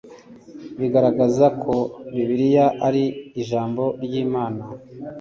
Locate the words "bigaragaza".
0.79-1.45